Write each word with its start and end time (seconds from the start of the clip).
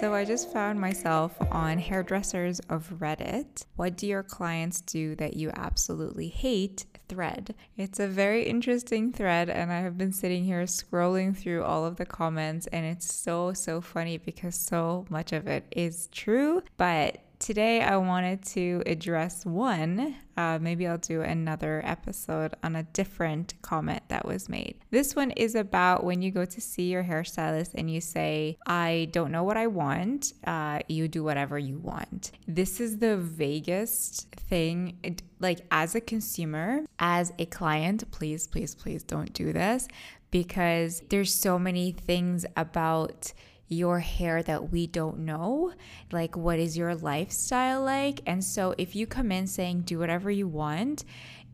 So 0.00 0.14
I 0.14 0.24
just 0.24 0.50
found 0.50 0.80
myself 0.80 1.36
on 1.52 1.76
hairdressers 1.76 2.58
of 2.70 2.88
Reddit. 3.00 3.66
What 3.76 3.98
do 3.98 4.06
your 4.06 4.22
clients 4.22 4.80
do 4.80 5.14
that 5.16 5.36
you 5.36 5.50
absolutely 5.52 6.28
hate? 6.28 6.86
Thread. 7.06 7.54
It's 7.76 8.00
a 8.00 8.08
very 8.08 8.44
interesting 8.44 9.12
thread, 9.12 9.50
and 9.50 9.70
I 9.70 9.80
have 9.80 9.98
been 9.98 10.12
sitting 10.12 10.44
here 10.44 10.62
scrolling 10.62 11.36
through 11.36 11.64
all 11.64 11.84
of 11.84 11.96
the 11.96 12.06
comments, 12.06 12.66
and 12.68 12.86
it's 12.86 13.14
so, 13.14 13.52
so 13.52 13.82
funny 13.82 14.16
because 14.16 14.54
so 14.54 15.04
much 15.10 15.32
of 15.32 15.46
it 15.46 15.64
is 15.76 16.06
true. 16.12 16.62
But 16.78 17.18
today 17.40 17.80
I 17.80 17.96
wanted 17.96 18.44
to 18.46 18.82
address 18.86 19.44
one. 19.44 20.14
Uh, 20.36 20.58
maybe 20.60 20.86
I'll 20.86 20.98
do 20.98 21.22
another 21.22 21.82
episode 21.84 22.54
on 22.62 22.76
a 22.76 22.82
different 22.82 23.54
comment 23.62 24.02
that 24.08 24.24
was 24.24 24.48
made. 24.48 24.76
This 24.90 25.16
one 25.16 25.32
is 25.32 25.54
about 25.54 26.04
when 26.04 26.22
you 26.22 26.30
go 26.30 26.44
to 26.44 26.60
see 26.60 26.90
your 26.90 27.02
hairstylist 27.02 27.70
and 27.74 27.90
you 27.90 28.00
say, 28.00 28.58
I 28.66 29.08
don't 29.12 29.32
know 29.32 29.42
what 29.42 29.56
I 29.56 29.66
want, 29.66 30.34
uh, 30.46 30.80
you 30.88 31.08
do 31.08 31.24
whatever 31.24 31.58
you 31.58 31.78
want. 31.78 32.32
This 32.46 32.78
is 32.78 32.98
the 32.98 33.16
vaguest 33.16 34.26
thing. 34.36 34.98
Like, 35.40 35.60
as 35.70 35.94
a 35.94 36.00
consumer, 36.00 36.82
as 36.98 37.32
a 37.38 37.46
client, 37.46 38.10
please, 38.10 38.46
please, 38.46 38.74
please 38.74 39.02
don't 39.02 39.32
do 39.32 39.52
this 39.52 39.88
because 40.30 41.02
there's 41.08 41.34
so 41.34 41.58
many 41.58 41.92
things 41.92 42.46
about 42.56 43.32
your 43.70 44.00
hair 44.00 44.42
that 44.42 44.70
we 44.70 44.86
don't 44.86 45.20
know. 45.20 45.72
Like, 46.12 46.36
what 46.36 46.58
is 46.58 46.76
your 46.76 46.94
lifestyle 46.94 47.82
like? 47.82 48.20
And 48.26 48.44
so, 48.44 48.74
if 48.76 48.94
you 48.94 49.06
come 49.06 49.32
in 49.32 49.46
saying, 49.46 49.82
do 49.82 49.98
whatever 49.98 50.30
you 50.30 50.48
want, 50.48 51.04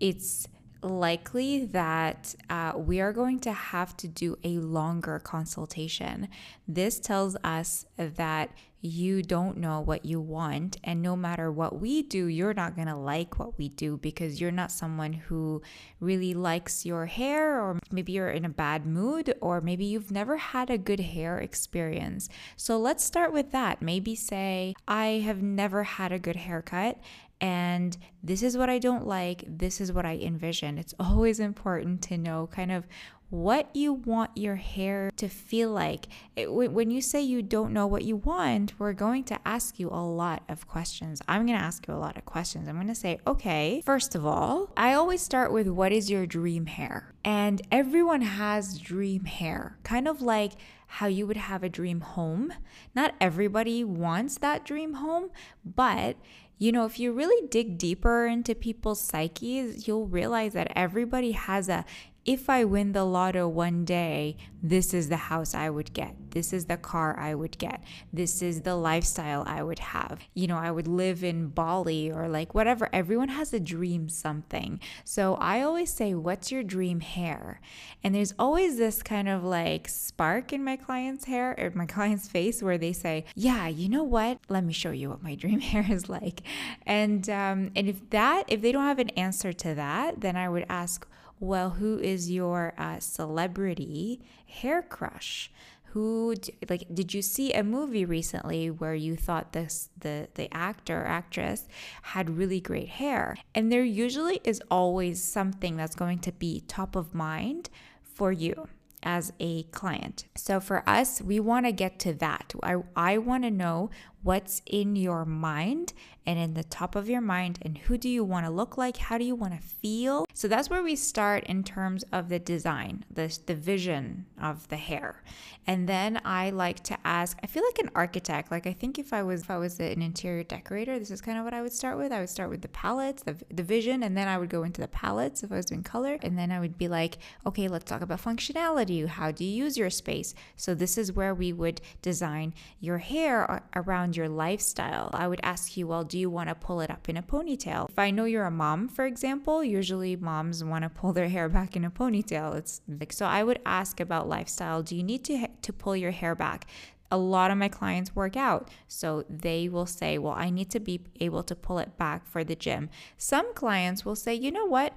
it's 0.01 0.49
likely 0.83 1.65
that 1.67 2.35
uh, 2.51 2.73
we 2.77 3.01
are 3.01 3.13
going 3.13 3.39
to 3.41 3.53
have 3.53 3.97
to 3.99 4.09
do 4.09 4.37
a 4.45 4.59
longer 4.59 5.19
consultation. 5.19 6.29
This 6.69 7.01
tells 7.01 7.37
us 7.45 7.87
that 7.97 8.51
you 8.83 9.23
don't 9.23 9.57
know 9.57 9.81
what 9.81 10.05
you 10.05 10.21
want, 10.21 10.77
and 10.85 11.03
no 11.03 11.17
matter 11.17 11.51
what 11.51 11.81
we 11.81 12.03
do, 12.03 12.27
you're 12.27 12.55
not 12.55 12.77
going 12.77 12.87
to 12.87 12.95
like 12.95 13.39
what 13.39 13.59
we 13.59 13.69
do 13.71 13.97
because 13.97 14.41
you're 14.41 14.53
not 14.53 14.71
someone 14.71 15.13
who 15.13 15.61
really 15.99 16.35
likes 16.35 16.87
your 16.87 17.07
hair, 17.07 17.61
or 17.61 17.81
maybe 17.91 18.13
you're 18.13 18.31
in 18.31 18.45
a 18.45 18.51
bad 18.51 18.87
mood, 18.87 19.35
or 19.41 19.61
maybe 19.61 19.85
you've 19.85 20.13
never 20.13 20.37
had 20.37 20.71
a 20.71 20.79
good 20.79 21.01
hair 21.01 21.39
experience. 21.39 22.29
So 22.57 22.79
let's 22.79 23.03
start 23.03 23.33
with 23.33 23.51
that. 23.51 23.83
Maybe 23.83 24.15
say, 24.15 24.75
I 24.87 25.23
have 25.25 25.43
never 25.43 25.83
had 25.83 26.13
a 26.13 26.21
good 26.21 26.37
haircut 26.37 26.99
and 27.41 27.97
this 28.23 28.43
is 28.43 28.57
what 28.57 28.71
I 28.71 28.79
don't 28.79 29.07
like, 29.07 29.45
this 29.47 29.81
is 29.81 29.93
what 29.93 30.07
I 30.07 30.17
envision. 30.17 30.79
It's 30.79 30.95
always 30.99 31.39
important 31.41 32.03
to 32.03 32.19
know 32.19 32.49
kind 32.51 32.73
of 32.73 32.87
what 33.29 33.75
you 33.75 33.93
want 33.93 34.31
your 34.37 34.55
hair 34.57 35.11
to 35.17 35.29
feel 35.29 35.71
like. 35.71 36.07
It, 36.37 36.53
when 36.53 36.91
you 36.91 37.01
say 37.01 37.21
you 37.21 37.43
don't 37.43 37.73
know 37.73 37.87
what 37.87 38.05
you 38.05 38.17
want, 38.17 38.79
we're 38.79 38.93
going 38.93 39.25
to 39.25 39.39
ask 39.45 39.81
you 39.81 39.89
a 39.89 40.05
lot 40.05 40.45
of 40.49 40.69
questions. 40.69 41.21
I'm 41.27 41.45
going 41.45 41.59
to 41.59 41.65
ask 41.65 41.87
you 41.89 41.95
a 41.95 41.97
lot 41.97 42.17
of 42.17 42.25
questions. 42.25 42.69
I'm 42.69 42.77
going 42.77 42.87
to 42.87 42.95
say, 42.95 43.19
okay, 43.27 43.83
first 43.85 44.15
of 44.15 44.25
all, 44.25 44.71
I 44.77 44.95
always 44.95 45.23
start 45.23 45.53
with 45.53 45.69
what 45.69 45.93
is 45.93 46.11
your 46.11 46.27
dream 46.27 46.67
hair? 46.67 47.15
And 47.25 47.63
everyone 47.73 48.23
has 48.23 48.79
dream 48.79 49.25
hair, 49.25 49.79
kind 49.83 50.07
of 50.07 50.23
like 50.23 50.53
how 50.87 51.07
you 51.07 51.27
would 51.27 51.37
have 51.37 51.65
a 51.65 51.69
dream 51.69 52.01
home. 52.01 52.53
Not 52.95 53.15
everybody 53.21 53.83
wants 53.83 54.39
that 54.39 54.65
dream 54.65 54.95
home, 54.95 55.31
but 55.65 56.17
you 56.59 56.73
know, 56.73 56.85
if 56.87 56.99
you 56.99 57.13
really 57.13 57.47
dig 57.49 57.79
deeper 57.79 58.27
into 58.27 58.55
people's 58.55 59.01
psyches, 59.01 59.87
you'll 59.87 60.07
realize 60.07 60.55
that 60.55 60.73
everybody 60.75 61.33
has 61.33 61.69
a 61.69 61.85
if 62.27 62.51
I 62.51 62.65
win 62.65 62.91
the 62.91 63.05
lotto 63.05 63.47
one 63.47 63.85
day, 63.85 64.37
this 64.61 64.93
is 64.93 65.09
the 65.09 65.17
house 65.17 65.55
I 65.55 65.71
would 65.71 65.93
get. 65.93 66.17
This 66.33 66.53
is 66.53 66.67
the 66.67 66.77
car 66.77 67.17
I 67.19 67.37
would 67.37 67.57
get. 67.57 67.85
This 68.13 68.43
is 68.43 68.63
the 68.63 68.75
lifestyle 68.75 69.45
I 69.47 69.63
would 69.63 69.79
have. 69.79 70.21
You 70.35 70.49
know, 70.49 70.57
I 70.57 70.73
would 70.73 70.89
live 70.89 71.23
in 71.23 71.49
Bali 71.49 72.11
or 72.11 72.29
like 72.29 72.53
whatever. 72.53 72.89
Everyone 72.93 73.29
has 73.29 73.55
a 73.55 73.61
dream 73.61 74.09
something. 74.09 74.81
So 75.05 75.37
I 75.37 75.63
always 75.63 75.93
say, 75.93 76.15
What's 76.15 76.51
your 76.51 76.65
dream 76.65 77.01
hair? 77.01 77.61
And 78.03 78.13
there's 78.13 78.35
always 78.41 78.77
this 78.77 79.05
kind 79.05 79.29
of 79.29 79.45
like 79.45 79.89
spark 79.89 80.53
in 80.53 80.65
my 80.65 80.77
client's 80.77 81.27
hair 81.27 81.55
or 81.57 81.71
my 81.75 81.87
client's 81.97 82.29
face 82.29 82.61
where 82.61 82.77
they 82.77 82.93
say, 82.93 83.25
Yeah, 83.37 83.69
you 83.69 83.89
know 83.89 84.05
what? 84.05 84.41
Let 84.49 84.65
me 84.65 84.73
show 84.73 84.91
you 84.91 85.11
what 85.11 85.23
my 85.23 85.37
dream 85.37 85.61
hair 85.73 85.87
is 85.89 86.09
like. 86.09 86.43
And 86.85 87.31
um, 87.31 87.71
and 87.77 87.89
if 87.89 88.11
that, 88.11 88.45
if 88.49 88.63
they 88.63 88.73
don't 88.73 88.83
have 88.83 88.99
an 88.99 89.11
answer 89.11 89.53
to 89.53 89.75
that, 89.75 90.21
then 90.23 90.37
I 90.37 90.49
would 90.49 90.67
ask, 90.69 91.07
well, 91.39 91.71
who 91.71 91.99
is 91.99 92.31
your 92.31 92.75
uh, 92.79 92.99
celebrity 93.01 94.21
hair 94.47 94.83
crush? 94.83 95.51
Who 95.91 96.35
like 96.69 96.87
did 96.93 97.15
you 97.15 97.23
see 97.23 97.55
a 97.55 97.63
movie 97.63 98.05
recently 98.05 98.71
where 98.71 98.95
you 98.95 99.17
thought 99.17 99.53
this 99.53 99.89
the 99.99 100.29
the 100.35 100.53
actor 100.55 101.01
or 101.01 101.07
actress 101.07 101.67
had 102.03 102.37
really 102.37 102.61
great 102.61 102.89
hair? 102.89 103.37
And 103.55 103.73
there 103.73 103.85
usually 103.85 104.41
is 104.45 104.61
always 104.71 105.23
something 105.23 105.77
that's 105.77 105.95
going 105.95 106.19
to 106.21 106.33
be 106.33 106.65
top 106.69 106.97
of 106.97 107.15
mind 107.15 107.71
for 108.03 108.31
you 108.31 108.69
as 109.03 109.33
a 109.39 109.63
client. 109.65 110.25
So 110.35 110.59
for 110.59 110.83
us, 110.87 111.23
we 111.23 111.39
want 111.39 111.65
to 111.65 111.73
get 111.73 111.99
to 112.01 112.13
that. 112.15 112.53
I, 112.63 112.77
I 112.97 113.19
want 113.19 113.45
to 113.45 113.51
know 113.51 113.91
what's 114.23 114.63
in 114.67 114.97
your 114.97 115.25
mind 115.25 115.93
and 116.27 116.39
in 116.39 116.55
the 116.55 116.65
top 116.65 116.97
of 116.97 117.09
your 117.09 117.21
mind 117.21 117.59
and 117.63 117.79
who 117.79 117.97
do 117.97 118.09
you 118.09 118.25
want 118.25 118.45
to 118.45 118.51
look 118.51 118.77
like? 118.77 118.97
How 118.97 119.17
do 119.17 119.25
you 119.25 119.37
want 119.37 119.55
to 119.55 119.65
feel? 119.65 120.27
So 120.35 120.49
that's 120.49 120.69
where 120.69 120.83
we 120.83 120.97
start 120.97 121.45
in 121.45 121.63
terms 121.63 122.05
of 122.13 122.29
the 122.29 122.39
design 122.39 123.05
the, 123.11 123.39
the 123.47 123.55
vision 123.55 124.27
of 124.43 124.67
the 124.69 124.77
hair. 124.77 125.23
And 125.69 125.89
then 125.89 126.21
i 126.25 126.51
like 126.51 126.83
to 126.85 126.97
ask 127.05 127.39
i 127.43 127.47
feel 127.47 127.65
like 127.65 127.79
an 127.79 127.91
architect. 127.95 128.51
Like 128.51 128.67
i 128.67 128.73
think 128.73 128.99
if 128.99 129.13
i 129.13 129.23
was 129.23 129.43
if 129.43 129.51
i 129.51 129.57
was 129.57 129.79
an 129.79 130.03
interior 130.03 130.43
decorator 130.43 130.99
this 130.99 131.11
is 131.11 131.21
kind 131.21 131.39
of 131.39 131.45
what 131.45 131.55
i 131.55 131.63
would 131.63 131.73
start 131.73 131.97
with. 131.97 132.13
I 132.13 132.21
would 132.21 132.29
start 132.29 132.51
with 132.51 132.63
the 132.63 132.69
palettes 132.69 133.23
the, 133.23 133.37
the 133.53 133.63
vision 133.63 134.03
and 134.03 134.17
then 134.17 134.27
i 134.27 134.37
would 134.37 134.51
go 134.51 134.65
into 134.65 134.81
the 134.81 134.89
palettes 134.89 135.43
if 135.43 135.53
i 135.53 135.57
was 135.57 135.67
doing 135.67 135.85
color. 135.85 136.19
And 136.23 136.37
then 136.37 136.51
i 136.51 136.59
would 136.59 136.77
be 136.77 136.89
like 136.89 137.19
okay 137.47 137.69
let's 137.69 137.85
talk 137.85 138.03
about 138.03 138.21
functionality. 138.21 139.07
How 139.07 139.31
do 139.31 139.45
you 139.45 139.65
use 139.65 139.79
your 139.79 139.91
space? 139.91 140.35
So 140.57 140.75
this 140.75 140.99
is 140.99 141.13
where 141.13 141.35
we 141.35 141.53
would 141.53 141.81
design 142.03 142.55
your 142.81 142.99
hair 142.99 143.63
around 143.75 144.06
your 144.15 144.29
lifestyle. 144.29 145.11
I 145.15 145.27
would 145.27 145.41
ask 145.43 145.77
you, 145.77 145.87
well, 145.87 146.05
do 146.05 146.19
you 146.19 146.29
want 146.29 146.51
to 146.51 146.55
pull 146.55 146.83
it 146.83 146.91
up 146.91 147.09
in 147.09 147.17
a 147.17 147.23
ponytail? 147.23 147.89
If 147.89 147.99
I 147.99 148.11
know 148.11 148.27
you're 148.27 148.45
a 148.45 148.51
mom, 148.51 148.89
for 148.89 149.07
example, 149.07 149.65
usually 149.65 150.17
moms 150.17 150.63
want 150.63 150.83
to 150.83 150.91
pull 150.91 151.15
their 151.15 151.29
hair 151.29 151.49
back 151.49 151.75
in 151.75 151.85
a 151.85 151.91
ponytail. 151.91 152.55
It's 152.57 152.83
like 152.87 153.13
so 153.13 153.25
I 153.25 153.43
would 153.43 153.61
ask 153.65 153.99
about 153.99 154.29
lifestyle. 154.29 154.83
Do 154.83 154.95
you 154.95 155.03
need 155.03 155.25
to 155.25 155.49
to 155.63 155.73
pull 155.73 155.97
your 155.97 156.11
hair 156.13 156.35
back? 156.35 156.67
a 157.11 157.17
lot 157.17 157.53
of 157.53 157.57
my 157.57 157.69
clients 157.69 158.17
work 158.17 158.37
out. 158.37 158.69
So 158.89 159.25
they 159.31 159.69
will 159.69 159.87
say, 159.87 160.19
Well, 160.19 160.33
I 160.33 160.51
need 160.51 160.71
to 160.71 160.81
be 160.81 161.01
able 161.21 161.43
to 161.45 161.55
pull 161.55 161.79
it 161.79 161.97
back 161.97 162.27
for 162.27 162.43
the 162.43 162.57
gym. 162.57 162.91
Some 163.17 163.55
clients 163.55 164.05
will 164.05 164.17
say, 164.17 164.35
You 164.35 164.51
know 164.51 164.67
what? 164.67 164.93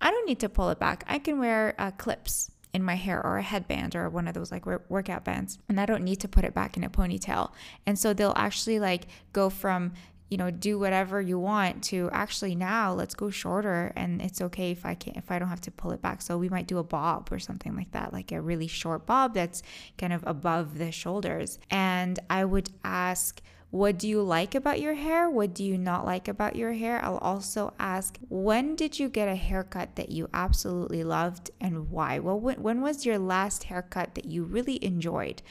I 0.00 0.10
don't 0.10 0.26
need 0.26 0.40
to 0.40 0.48
pull 0.48 0.70
it 0.70 0.78
back. 0.78 1.04
I 1.06 1.18
can 1.18 1.38
wear 1.38 1.74
uh, 1.78 1.92
clips 1.92 2.50
in 2.74 2.82
my 2.82 2.96
hair 2.96 3.24
or 3.24 3.38
a 3.38 3.42
headband 3.42 3.94
or 3.94 4.10
one 4.10 4.28
of 4.28 4.34
those 4.34 4.52
like 4.52 4.66
workout 4.66 5.24
bands 5.24 5.58
and 5.68 5.80
I 5.80 5.86
don't 5.86 6.02
need 6.02 6.20
to 6.20 6.28
put 6.28 6.44
it 6.44 6.52
back 6.52 6.76
in 6.76 6.84
a 6.84 6.90
ponytail. 6.90 7.52
And 7.86 7.98
so 7.98 8.12
they'll 8.12 8.34
actually 8.36 8.80
like 8.80 9.06
go 9.32 9.48
from 9.48 9.92
you 10.30 10.38
know 10.38 10.50
do 10.50 10.78
whatever 10.78 11.20
you 11.20 11.38
want 11.38 11.84
to 11.84 12.08
actually 12.12 12.54
now 12.54 12.92
let's 12.92 13.14
go 13.14 13.30
shorter 13.30 13.92
and 13.94 14.22
it's 14.22 14.40
okay 14.40 14.70
if 14.70 14.86
i 14.86 14.94
can't 14.94 15.16
if 15.16 15.30
i 15.30 15.38
don't 15.38 15.48
have 15.48 15.60
to 15.60 15.70
pull 15.70 15.92
it 15.92 16.00
back 16.00 16.22
so 16.22 16.38
we 16.38 16.48
might 16.48 16.66
do 16.66 16.78
a 16.78 16.82
bob 16.82 17.28
or 17.30 17.38
something 17.38 17.76
like 17.76 17.92
that 17.92 18.12
like 18.12 18.32
a 18.32 18.40
really 18.40 18.66
short 18.66 19.04
bob 19.04 19.34
that's 19.34 19.62
kind 19.98 20.12
of 20.12 20.24
above 20.26 20.78
the 20.78 20.90
shoulders 20.90 21.58
and 21.70 22.18
i 22.30 22.44
would 22.44 22.70
ask 22.82 23.42
what 23.74 23.98
do 23.98 24.06
you 24.06 24.22
like 24.22 24.54
about 24.54 24.80
your 24.80 24.94
hair? 24.94 25.28
What 25.28 25.52
do 25.52 25.64
you 25.64 25.76
not 25.76 26.06
like 26.06 26.28
about 26.28 26.54
your 26.54 26.74
hair? 26.74 27.04
I'll 27.04 27.18
also 27.18 27.74
ask, 27.80 28.20
when 28.28 28.76
did 28.76 29.00
you 29.00 29.08
get 29.08 29.26
a 29.26 29.34
haircut 29.34 29.96
that 29.96 30.10
you 30.10 30.28
absolutely 30.32 31.02
loved 31.02 31.50
and 31.60 31.90
why? 31.90 32.20
Well, 32.20 32.38
when, 32.38 32.62
when 32.62 32.82
was 32.82 33.04
your 33.04 33.18
last 33.18 33.64
haircut 33.64 34.14
that 34.14 34.26
you 34.26 34.44
really 34.44 34.78
enjoyed? 34.84 35.42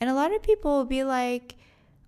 And 0.00 0.08
a 0.08 0.14
lot 0.14 0.32
of 0.32 0.44
people 0.44 0.76
will 0.76 0.84
be 0.84 1.02
like, 1.02 1.56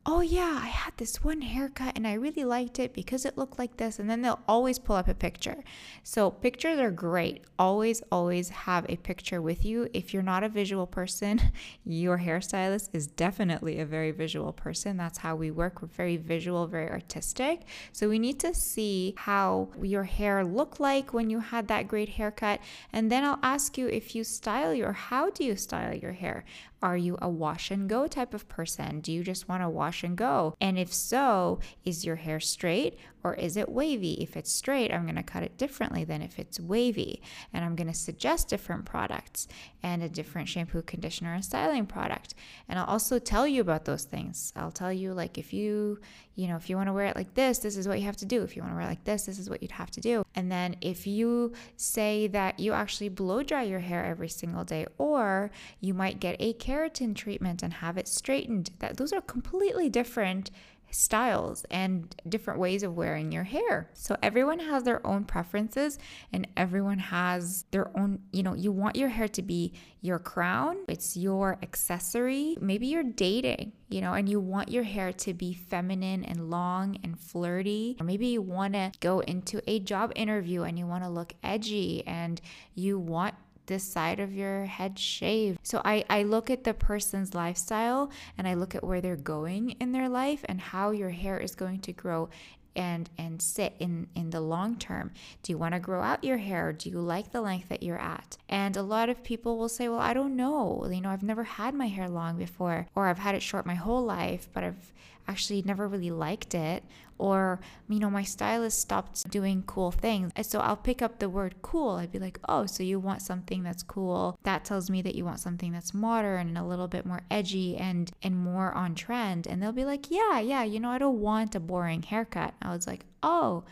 oh 0.06 0.20
yeah, 0.20 0.60
I 0.62 0.66
had 0.66 0.92
this 0.98 1.24
one 1.24 1.40
haircut 1.40 1.96
and 1.96 2.06
I 2.06 2.14
really 2.14 2.44
liked 2.44 2.78
it 2.78 2.92
because 2.92 3.24
it 3.24 3.38
looked 3.38 3.58
like 3.58 3.78
this. 3.78 3.98
And 3.98 4.08
then 4.08 4.20
they'll 4.20 4.40
always 4.46 4.78
pull 4.78 4.96
up 4.96 5.08
a 5.08 5.14
picture. 5.14 5.64
So 6.02 6.30
pictures 6.30 6.78
are 6.78 6.90
great. 6.90 7.44
Always, 7.58 8.02
always 8.12 8.50
have 8.50 8.84
a 8.90 8.96
picture 8.96 9.40
with 9.40 9.64
you. 9.64 9.88
If 9.94 10.12
you're 10.12 10.22
not 10.22 10.44
a 10.44 10.48
visual 10.50 10.86
person, 10.86 11.40
your 11.86 12.18
hairstylist 12.18 12.90
is 12.92 13.06
definitely 13.06 13.80
a 13.80 13.86
very 13.86 14.10
visual 14.10 14.52
person. 14.52 14.98
That's 14.98 15.18
how 15.18 15.36
we 15.36 15.50
work. 15.50 15.80
We're 15.80 15.88
very 15.88 16.18
visual, 16.18 16.66
very 16.66 16.90
artistic. 16.90 17.62
So 17.92 18.08
we 18.08 18.18
need 18.18 18.38
to 18.40 18.54
see 18.54 19.14
how 19.16 19.70
your 19.80 20.04
hair 20.04 20.44
looked 20.44 20.80
like 20.80 21.14
when 21.14 21.30
you 21.30 21.40
had 21.40 21.68
that 21.68 21.88
great 21.88 22.10
haircut. 22.10 22.60
And 22.92 23.10
then 23.10 23.24
I'll 23.24 23.40
ask 23.42 23.78
you 23.78 23.88
if 23.88 24.14
you 24.14 24.22
style 24.22 24.74
your, 24.74 24.92
how 24.92 25.30
do 25.30 25.44
you 25.44 25.56
style 25.56 25.94
your 25.94 26.12
hair? 26.12 26.44
Are 26.84 26.98
you 26.98 27.16
a 27.22 27.30
wash 27.30 27.70
and 27.70 27.88
go 27.88 28.06
type 28.06 28.34
of 28.34 28.46
person? 28.46 29.00
Do 29.00 29.10
you 29.10 29.24
just 29.24 29.48
want 29.48 29.62
to 29.62 29.70
wash 29.70 30.04
and 30.04 30.18
go? 30.18 30.54
And 30.60 30.78
if 30.78 30.92
so, 30.92 31.60
is 31.82 32.04
your 32.04 32.16
hair 32.16 32.40
straight 32.40 32.98
or 33.22 33.32
is 33.32 33.56
it 33.56 33.70
wavy? 33.70 34.18
If 34.20 34.36
it's 34.36 34.52
straight, 34.52 34.92
I'm 34.92 35.04
going 35.04 35.14
to 35.16 35.22
cut 35.22 35.42
it 35.42 35.56
differently 35.56 36.04
than 36.04 36.20
if 36.20 36.38
it's 36.38 36.60
wavy. 36.60 37.22
And 37.54 37.64
I'm 37.64 37.74
going 37.74 37.86
to 37.86 37.94
suggest 37.94 38.50
different 38.50 38.84
products 38.84 39.48
and 39.82 40.02
a 40.02 40.10
different 40.10 40.50
shampoo, 40.50 40.82
conditioner, 40.82 41.32
and 41.32 41.42
styling 41.42 41.86
product. 41.86 42.34
And 42.68 42.78
I'll 42.78 42.84
also 42.84 43.18
tell 43.18 43.48
you 43.48 43.62
about 43.62 43.86
those 43.86 44.04
things. 44.04 44.52
I'll 44.54 44.70
tell 44.70 44.92
you, 44.92 45.14
like, 45.14 45.38
if 45.38 45.54
you, 45.54 46.00
you 46.34 46.48
know, 46.48 46.56
if 46.56 46.68
you 46.68 46.76
want 46.76 46.90
to 46.90 46.92
wear 46.92 47.06
it 47.06 47.16
like 47.16 47.32
this, 47.32 47.60
this 47.60 47.78
is 47.78 47.88
what 47.88 47.98
you 47.98 48.04
have 48.04 48.18
to 48.18 48.26
do. 48.26 48.42
If 48.42 48.56
you 48.56 48.62
want 48.62 48.74
to 48.74 48.76
wear 48.76 48.84
it 48.84 48.90
like 48.90 49.04
this, 49.04 49.24
this 49.24 49.38
is 49.38 49.48
what 49.48 49.62
you'd 49.62 49.72
have 49.72 49.90
to 49.92 50.02
do. 50.02 50.23
And 50.34 50.50
then 50.50 50.76
if 50.80 51.06
you 51.06 51.52
say 51.76 52.26
that 52.28 52.58
you 52.58 52.72
actually 52.72 53.08
blow 53.08 53.42
dry 53.42 53.62
your 53.62 53.80
hair 53.80 54.04
every 54.04 54.28
single 54.28 54.64
day, 54.64 54.86
or 54.98 55.50
you 55.80 55.94
might 55.94 56.20
get 56.20 56.36
a 56.40 56.54
keratin 56.54 57.14
treatment 57.14 57.62
and 57.62 57.74
have 57.74 57.96
it 57.96 58.08
straightened, 58.08 58.70
that 58.80 58.96
those 58.96 59.12
are 59.12 59.20
completely 59.20 59.88
different 59.88 60.50
styles 60.94 61.64
and 61.70 62.14
different 62.28 62.60
ways 62.60 62.82
of 62.82 62.96
wearing 62.96 63.32
your 63.32 63.44
hair. 63.44 63.90
So 63.94 64.16
everyone 64.22 64.60
has 64.60 64.84
their 64.84 65.04
own 65.06 65.24
preferences 65.24 65.98
and 66.32 66.46
everyone 66.56 66.98
has 66.98 67.64
their 67.70 67.96
own, 67.98 68.20
you 68.32 68.42
know, 68.42 68.54
you 68.54 68.72
want 68.72 68.96
your 68.96 69.08
hair 69.08 69.28
to 69.28 69.42
be 69.42 69.72
your 70.00 70.18
crown, 70.18 70.76
it's 70.88 71.16
your 71.16 71.58
accessory. 71.62 72.56
Maybe 72.60 72.86
you're 72.86 73.02
dating, 73.02 73.72
you 73.88 74.00
know, 74.00 74.12
and 74.12 74.28
you 74.28 74.38
want 74.38 74.70
your 74.70 74.82
hair 74.82 75.12
to 75.12 75.34
be 75.34 75.54
feminine 75.54 76.24
and 76.24 76.50
long 76.50 76.98
and 77.02 77.18
flirty. 77.18 77.96
Or 77.98 78.04
maybe 78.04 78.26
you 78.26 78.42
want 78.42 78.74
to 78.74 78.92
go 79.00 79.20
into 79.20 79.62
a 79.68 79.80
job 79.80 80.12
interview 80.14 80.62
and 80.62 80.78
you 80.78 80.86
want 80.86 81.04
to 81.04 81.10
look 81.10 81.34
edgy 81.42 82.06
and 82.06 82.40
you 82.74 82.98
want 82.98 83.34
this 83.66 83.84
side 83.84 84.20
of 84.20 84.32
your 84.32 84.64
head 84.66 84.98
shaved. 84.98 85.58
So 85.62 85.80
I, 85.84 86.04
I 86.08 86.22
look 86.22 86.50
at 86.50 86.64
the 86.64 86.74
person's 86.74 87.34
lifestyle 87.34 88.10
and 88.36 88.46
I 88.46 88.54
look 88.54 88.74
at 88.74 88.84
where 88.84 89.00
they're 89.00 89.16
going 89.16 89.70
in 89.80 89.92
their 89.92 90.08
life 90.08 90.44
and 90.48 90.60
how 90.60 90.90
your 90.90 91.10
hair 91.10 91.38
is 91.38 91.54
going 91.54 91.80
to 91.80 91.92
grow 91.92 92.28
and 92.76 93.08
and 93.18 93.40
sit 93.40 93.74
in 93.78 94.08
in 94.14 94.30
the 94.30 94.40
long 94.40 94.76
term. 94.76 95.12
Do 95.42 95.52
you 95.52 95.58
want 95.58 95.74
to 95.74 95.80
grow 95.80 96.02
out 96.02 96.24
your 96.24 96.38
hair? 96.38 96.72
Do 96.72 96.90
you 96.90 96.98
like 96.98 97.32
the 97.32 97.40
length 97.40 97.68
that 97.68 97.82
you're 97.82 97.98
at? 97.98 98.36
And 98.48 98.76
a 98.76 98.82
lot 98.82 99.08
of 99.08 99.22
people 99.22 99.58
will 99.58 99.68
say 99.68 99.88
well 99.88 100.00
i 100.00 100.14
don't 100.14 100.36
know. 100.36 100.86
You 100.90 101.00
know 101.00 101.10
i've 101.10 101.22
never 101.22 101.44
had 101.44 101.74
my 101.74 101.86
hair 101.86 102.08
long 102.08 102.36
before 102.36 102.86
or 102.94 103.08
i've 103.08 103.18
had 103.18 103.34
it 103.34 103.42
short 103.42 103.66
my 103.66 103.74
whole 103.74 104.04
life 104.04 104.48
but 104.52 104.64
i've 104.64 104.92
actually 105.28 105.62
never 105.62 105.88
really 105.88 106.10
liked 106.10 106.54
it 106.54 106.84
or 107.18 107.60
you 107.88 107.98
know 107.98 108.10
my 108.10 108.22
stylist 108.22 108.80
stopped 108.80 109.28
doing 109.30 109.62
cool 109.66 109.90
things. 109.90 110.32
And 110.36 110.44
so 110.44 110.60
i'll 110.60 110.76
pick 110.76 111.00
up 111.02 111.18
the 111.18 111.28
word 111.28 111.54
cool. 111.62 111.92
I'd 111.92 112.12
be 112.12 112.18
like 112.18 112.38
oh 112.48 112.66
so 112.66 112.82
you 112.82 112.98
want 112.98 113.22
something 113.22 113.62
that's 113.62 113.82
cool. 113.82 114.38
That 114.42 114.64
tells 114.64 114.90
me 114.90 115.02
that 115.02 115.14
you 115.14 115.24
want 115.24 115.40
something 115.40 115.72
that's 115.72 115.94
modern 115.94 116.48
and 116.48 116.58
a 116.58 116.64
little 116.64 116.88
bit 116.88 117.06
more 117.06 117.22
edgy 117.30 117.76
and 117.76 118.10
and 118.22 118.36
more 118.36 118.72
on 118.72 118.94
trend. 118.94 119.46
And 119.46 119.62
they'll 119.62 119.72
be 119.72 119.84
like 119.84 120.10
yeah 120.10 120.40
yeah 120.40 120.64
you 120.64 120.80
know 120.80 120.90
i 120.90 120.98
don't 120.98 121.20
want 121.20 121.54
a 121.54 121.60
boring 121.60 122.02
haircut. 122.02 122.54
I 122.60 122.70
was 122.70 122.86
like 122.86 123.04
oh 123.22 123.64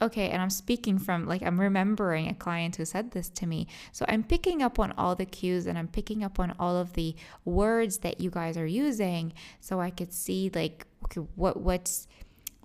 okay, 0.00 0.30
and 0.30 0.40
I'm 0.40 0.50
speaking 0.50 0.98
from 0.98 1.26
like 1.26 1.42
I'm 1.42 1.60
remembering 1.60 2.28
a 2.28 2.34
client 2.34 2.76
who 2.76 2.84
said 2.84 3.10
this 3.10 3.28
to 3.30 3.46
me. 3.46 3.66
So 3.92 4.04
I'm 4.08 4.22
picking 4.22 4.62
up 4.62 4.78
on 4.78 4.92
all 4.92 5.14
the 5.14 5.26
cues 5.26 5.66
and 5.66 5.78
I'm 5.78 5.88
picking 5.88 6.22
up 6.22 6.38
on 6.38 6.54
all 6.58 6.76
of 6.76 6.92
the 6.94 7.14
words 7.44 7.98
that 7.98 8.20
you 8.20 8.30
guys 8.30 8.56
are 8.56 8.66
using 8.66 9.32
so 9.60 9.80
I 9.80 9.90
could 9.90 10.12
see 10.12 10.50
like 10.54 10.86
okay, 11.04 11.20
what 11.34 11.60
what's 11.60 12.06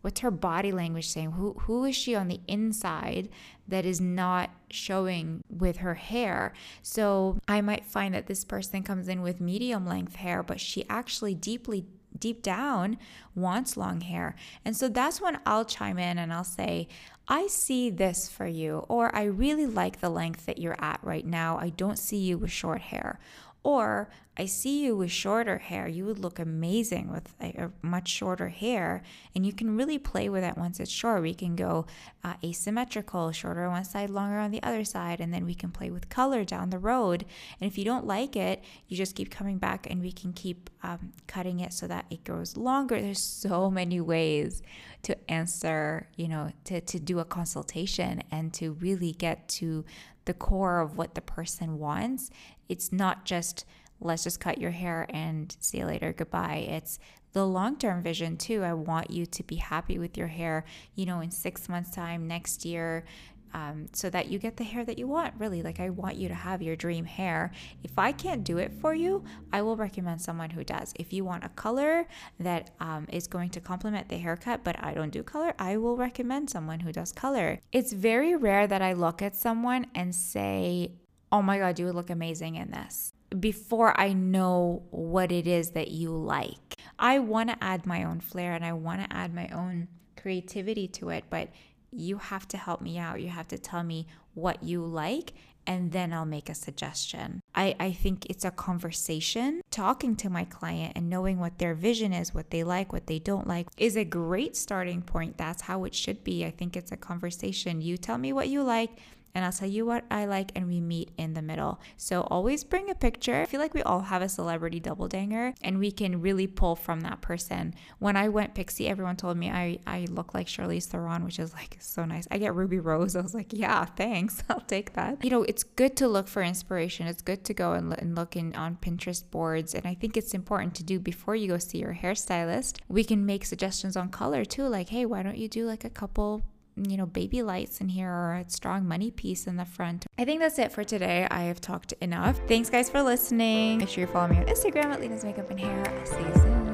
what's 0.02 0.20
her 0.20 0.32
body 0.32 0.72
language 0.72 1.08
saying? 1.08 1.32
Who 1.32 1.54
who 1.62 1.86
is 1.86 1.96
she 1.96 2.14
on 2.14 2.28
the 2.28 2.42
inside 2.48 3.30
that 3.68 3.86
is 3.86 4.00
not 4.00 4.52
showing 4.70 5.42
with 5.50 5.78
her 5.78 5.96
hair? 5.96 6.54
So 6.82 7.40
I 7.48 7.62
might 7.62 7.86
find 7.86 8.14
that 8.14 8.28
this 8.28 8.46
person 8.46 8.84
comes 8.84 9.08
in 9.08 9.22
with 9.22 9.42
medium 9.42 9.88
length 9.88 10.16
hair, 10.18 10.44
but 10.44 10.60
she 10.60 10.86
actually 10.90 11.34
deeply 11.34 11.86
deep 12.20 12.42
down 12.42 12.98
wants 13.36 13.78
long 13.78 14.02
hair. 14.02 14.36
And 14.64 14.76
so 14.76 14.90
that's 14.90 15.22
when 15.22 15.40
I'll 15.46 15.66
chime 15.66 15.98
in 15.98 16.18
and 16.18 16.34
I'll 16.34 16.44
say, 16.44 16.88
I 17.28 17.48
see 17.48 17.90
this 17.90 18.28
for 18.28 18.46
you, 18.46 18.86
or 18.90 19.16
I 19.16 19.24
really 19.24 19.66
like 19.66 20.02
the 20.02 20.10
length 20.10 20.46
that 20.46 20.58
you're 20.58 20.82
at 20.84 21.00
right 21.04 21.26
now. 21.26 21.58
I 21.58 21.70
don't 21.70 21.98
see 21.98 22.18
you 22.18 22.38
with 22.38 22.52
short 22.52 22.82
hair. 22.82 23.20
Or 23.64 24.10
I 24.36 24.46
see 24.48 24.84
you 24.84 24.98
with 24.98 25.12
shorter 25.12 25.60
hair. 25.60 25.88
You 25.88 26.06
would 26.06 26.18
look 26.18 26.40
amazing 26.40 27.12
with 27.12 27.36
a, 27.40 27.66
a, 27.66 27.72
much 27.84 28.10
shorter 28.10 28.50
hair, 28.50 29.04
and 29.36 29.46
you 29.46 29.54
can 29.54 29.78
really 29.78 30.00
play 30.00 30.28
with 30.28 30.44
it 30.44 30.58
once 30.58 30.80
it's 30.80 30.90
short. 30.90 31.22
We 31.22 31.36
can 31.36 31.56
go 31.56 31.86
uh, 32.24 32.34
asymmetrical, 32.44 33.32
shorter 33.32 33.66
on 33.66 33.74
one 33.74 33.86
side, 33.86 34.10
longer 34.10 34.40
on 34.40 34.50
the 34.50 34.64
other 34.64 34.84
side, 34.84 35.22
and 35.22 35.32
then 35.32 35.46
we 35.46 35.54
can 35.54 35.70
play 35.70 35.92
with 35.92 36.10
color 36.10 36.44
down 36.44 36.72
the 36.72 36.80
road. 36.80 37.26
And 37.62 37.70
if 37.70 37.78
you 37.78 37.86
don't 37.86 38.08
like 38.08 38.36
it, 38.36 38.64
you 38.88 38.98
just 38.98 39.16
keep 39.16 39.30
coming 39.30 39.60
back, 39.60 39.88
and 39.88 40.02
we 40.02 40.12
can 40.12 40.34
keep 40.34 40.72
um, 40.82 41.14
cutting 41.28 41.60
it 41.60 41.72
so 41.72 41.86
that 41.88 42.06
it 42.10 42.24
grows 42.24 42.58
longer. 42.58 43.00
There's 43.00 43.20
so 43.20 43.70
many 43.70 44.02
ways 44.02 44.64
to 45.04 45.32
answer, 45.32 46.10
you 46.16 46.28
know, 46.28 46.52
to, 46.64 46.82
to 46.82 47.00
do 47.00 47.20
a 47.20 47.26
consultation 47.26 48.24
and 48.32 48.52
to 48.56 48.72
really 48.74 49.12
get 49.12 49.48
to 49.50 49.86
the 50.26 50.34
core 50.34 50.80
of 50.80 50.98
what 50.98 51.16
the 51.16 51.22
person 51.22 51.80
wants. 51.80 52.30
It's 52.70 52.92
not 52.92 53.26
just 53.26 53.66
let's 54.00 54.24
just 54.24 54.40
cut 54.40 54.58
your 54.58 54.72
hair 54.72 55.08
and 55.10 55.56
see 55.60 55.80
you 55.80 55.86
later, 55.86 56.14
goodbye. 56.14 56.66
It's 56.70 57.00
the 57.34 57.46
long 57.46 57.78
term 57.78 58.02
vision 58.02 58.38
too. 58.38 58.64
I 58.64 58.74
want 58.74 59.10
you 59.10 59.26
to 59.26 59.44
be 59.44 59.56
happy 59.56 59.98
with 59.98 60.18
your 60.18 60.28
hair, 60.28 60.66
you 60.96 61.06
know, 61.06 61.20
in 61.20 61.32
six 61.32 61.68
months' 61.68 61.90
time, 61.90 62.28
next 62.28 62.66
year, 62.66 63.06
um, 63.54 63.88
so 63.94 64.10
that 64.10 64.28
you 64.28 64.40
get 64.40 64.58
the 64.58 64.64
hair 64.64 64.84
that 64.86 64.98
you 64.98 65.08
want. 65.08 65.34
Really, 65.38 65.62
like 65.62 65.80
I 65.80 65.90
want 65.90 66.16
you 66.16 66.28
to 66.28 66.34
have 66.34 66.62
your 66.62 66.76
dream 66.76 67.06
hair. 67.06 67.52
If 67.84 67.98
I 67.98 68.12
can't 68.12 68.44
do 68.44 68.58
it 68.58 68.72
for 68.72 68.94
you, 68.94 69.24
I 69.52 69.62
will 69.62 69.76
recommend 69.76 70.22
someone 70.22 70.50
who 70.50 70.64
does. 70.64 70.94
If 70.96 71.14
you 71.14 71.26
want 71.26 71.44
a 71.44 71.50
color 71.50 72.08
that 72.40 72.72
um, 72.80 73.08
is 73.12 73.28
going 73.28 73.50
to 73.52 73.62
complement 73.62 74.10
the 74.10 74.18
haircut, 74.18 74.64
but 74.64 74.82
I 74.84 74.94
don't 74.94 75.12
do 75.12 75.24
color, 75.24 75.54
I 75.60 75.78
will 75.78 75.98
recommend 75.98 76.50
someone 76.50 76.82
who 76.82 76.92
does 76.92 77.12
color. 77.12 77.60
It's 77.72 77.94
very 77.94 78.36
rare 78.36 78.68
that 78.68 78.82
I 78.82 78.94
look 78.94 79.22
at 79.22 79.36
someone 79.36 79.88
and 79.96 80.14
say, 80.14 80.92
oh 81.32 81.42
my 81.42 81.58
God, 81.58 81.80
you 81.80 81.86
would 81.86 81.96
look 81.96 82.10
amazing 82.10 82.56
in 82.56 82.72
this 82.72 83.14
before 83.40 84.00
I 84.00 84.14
know 84.14 84.84
what 84.92 85.32
it 85.32 85.48
is 85.48 85.72
that 85.72 85.90
you 85.90 86.12
like. 86.12 86.76
I 87.00 87.20
want 87.20 87.50
to 87.50 87.64
add 87.64 87.86
my 87.86 88.04
own 88.04 88.20
flair 88.20 88.54
and 88.54 88.64
I 88.64 88.74
want 88.74 89.02
to 89.02 89.16
add 89.16 89.34
my 89.34 89.48
own 89.50 89.88
creativity 90.16 90.88
to 90.88 91.10
it, 91.10 91.26
but 91.30 91.50
you 91.96 92.18
have 92.18 92.48
to 92.50 92.58
help 92.58 92.82
me 92.82 92.98
out. 92.98 93.22
You 93.22 93.30
have 93.30 93.48
to 93.50 93.58
tell 93.58 93.84
me 93.84 94.08
what 94.34 94.64
you 94.64 94.84
like, 94.84 95.34
and 95.66 95.92
then 95.92 96.12
I'll 96.12 96.26
make 96.26 96.50
a 96.50 96.56
suggestion. 96.56 97.40
I, 97.56 97.76
I 97.80 97.92
think 97.92 98.26
it's 98.26 98.46
a 98.46 98.52
conversation. 98.52 99.62
Talking 99.72 100.16
to 100.18 100.30
my 100.30 100.44
client 100.46 100.94
and 100.96 101.10
knowing 101.10 101.40
what 101.40 101.60
their 101.60 101.74
vision 101.74 102.12
is, 102.14 102.34
what 102.34 102.50
they 102.50 102.64
like, 102.64 102.92
what 102.92 103.08
they 103.08 103.20
don't 103.20 103.48
like, 103.48 103.68
is 103.78 103.96
a 103.96 104.04
great 104.04 104.56
starting 104.58 105.02
point. 105.02 105.38
That's 105.38 105.62
how 105.62 105.86
it 105.86 105.96
should 105.96 106.24
be. 106.24 106.46
I 106.46 106.52
think 106.52 106.76
it's 106.76 106.92
a 106.92 106.98
conversation. 106.98 107.82
You 107.82 107.98
tell 107.98 108.18
me 108.18 108.34
what 108.34 108.50
you 108.50 108.64
like, 108.64 108.92
and 109.36 109.44
I'll 109.44 109.52
tell 109.52 109.68
you 109.68 109.86
what 109.86 110.06
I 110.12 110.26
like, 110.26 110.52
and 110.56 110.68
we 110.68 110.80
meet 110.80 111.12
in 111.18 111.34
the 111.34 111.42
middle. 111.42 111.80
So 111.98 112.22
always 112.22 112.64
bring 112.64 112.90
a 112.90 112.96
picture. 112.96 113.42
I 113.42 113.46
feel 113.46 113.60
like 113.60 113.74
we 113.74 113.82
all 113.82 114.02
have 114.02 114.22
a 114.22 114.30
celebrity 114.30 114.80
double 114.80 115.08
danger, 115.08 115.54
and 115.62 115.80
we 115.80 115.92
can 115.92 116.22
really 116.22 116.46
pull 116.46 116.76
from 116.76 117.02
that 117.02 117.22
person. 117.22 117.74
When 118.00 118.16
I 118.16 118.30
went 118.30 118.54
Pixie, 118.54 118.88
everyone 118.88 119.16
told 119.16 119.38
me 119.38 119.50
I, 119.50 119.80
I 119.88 120.06
look 120.10 120.34
like 120.34 120.48
Charlize 120.48 120.86
Theron, 120.86 121.26
which 121.26 121.40
is 121.40 121.54
like 121.54 121.78
so 121.80 122.06
nice. 122.06 122.28
I 122.30 122.38
get 122.38 122.54
Ruby 122.54 122.80
Rose. 122.80 123.16
I 123.16 123.22
was 123.22 123.34
like, 123.34 123.48
yeah, 123.52 123.86
thanks. 123.86 124.44
I'll 124.50 124.62
take 124.62 124.94
that. 124.94 125.24
You 125.24 125.32
know, 125.32 125.44
it's 125.44 125.64
good 125.64 125.96
to 125.98 126.08
look 126.08 126.28
for 126.28 126.44
inspiration. 126.44 127.08
It's 127.08 127.24
good 127.24 127.44
to 127.46 127.54
go 127.54 127.74
and, 127.74 127.98
and 128.00 128.16
look 128.16 128.36
in 128.36 128.56
on 128.56 128.78
Pinterest 128.82 129.24
boards. 129.32 129.74
And 129.74 129.88
I 129.88 129.96
think 129.96 130.16
it's 130.16 130.34
important 130.34 130.76
to 130.76 130.84
do 130.84 131.00
before 131.00 131.36
you 131.36 131.48
go 131.48 131.58
see 131.58 131.80
your 131.80 131.98
hairstylist. 132.00 132.80
We 132.88 133.04
can 133.04 133.26
make 133.26 133.46
suggestions 133.46 133.98
on 133.98 134.10
color 134.10 134.46
too. 134.46 134.68
Like, 134.68 134.90
hey, 134.90 135.06
why 135.06 135.24
don't 135.24 135.38
you 135.38 135.48
do 135.48 135.66
like 135.66 135.84
a 135.84 135.90
couple 135.90 136.44
you 136.76 136.98
know, 136.98 137.06
baby 137.06 137.42
lights 137.44 137.82
in 137.82 137.90
here 137.90 138.10
or 138.10 138.34
a 138.34 138.50
strong 138.50 138.88
money 138.88 139.12
piece 139.12 139.48
in 139.48 139.58
the 139.58 139.66
front. 139.66 140.06
I 140.18 140.26
think 140.26 140.40
that's 140.40 140.60
it 140.60 140.72
for 140.72 140.84
today. 140.84 141.28
I 141.30 141.44
have 141.44 141.62
talked 141.62 141.94
enough. 142.02 142.40
Thanks, 142.48 142.70
guys, 142.70 142.90
for 142.90 143.02
listening. 143.02 143.80
Make 143.80 143.90
sure 143.90 144.02
you 144.02 144.08
follow 144.08 144.28
me 144.28 144.38
on 144.38 144.46
Instagram 144.46 144.86
at 144.86 145.00
Lena's 145.00 145.24
Makeup 145.24 145.50
and 145.50 145.60
Hair. 145.60 146.00
I'll 146.00 146.06
see 146.06 146.20
you 146.20 146.34
soon. 146.36 146.73